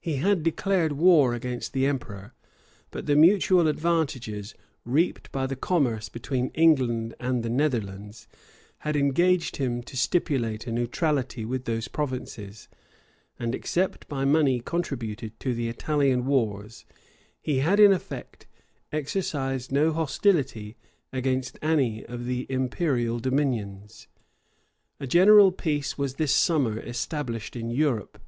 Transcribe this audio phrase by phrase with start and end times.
[0.00, 2.34] He had declared war against the emperor;
[2.90, 4.52] but the mutual advantages
[4.84, 8.26] reaped by the commerce between England and the Netherlands,
[8.78, 12.66] had engaged him to stipulate a neutrality with those provinces;
[13.38, 16.84] and, except by money contributed to the Italian wars,
[17.40, 18.48] he had in effect
[18.90, 20.74] exercised no hostility
[21.12, 24.08] against any of the imperial dominions.
[24.98, 28.18] A general peace was this summer established in Europe.